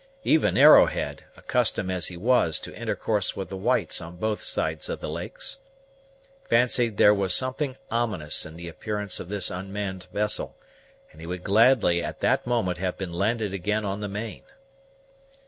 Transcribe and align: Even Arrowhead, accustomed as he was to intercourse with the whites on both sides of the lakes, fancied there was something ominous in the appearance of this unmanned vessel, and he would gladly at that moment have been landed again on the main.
Even 0.23 0.57
Arrowhead, 0.57 1.25
accustomed 1.37 1.91
as 1.91 2.07
he 2.07 2.17
was 2.17 2.59
to 2.61 2.75
intercourse 2.75 3.35
with 3.35 3.49
the 3.49 3.55
whites 3.55 4.01
on 4.01 4.15
both 4.15 4.41
sides 4.41 4.89
of 4.89 4.99
the 4.99 5.11
lakes, 5.11 5.59
fancied 6.49 6.97
there 6.97 7.13
was 7.13 7.35
something 7.35 7.77
ominous 7.91 8.43
in 8.43 8.55
the 8.55 8.67
appearance 8.67 9.19
of 9.19 9.29
this 9.29 9.51
unmanned 9.51 10.07
vessel, 10.11 10.55
and 11.11 11.21
he 11.21 11.27
would 11.27 11.43
gladly 11.43 12.03
at 12.03 12.19
that 12.19 12.47
moment 12.47 12.79
have 12.79 12.97
been 12.97 13.13
landed 13.13 13.53
again 13.53 13.85
on 13.85 13.99
the 13.99 14.09
main. 14.09 14.41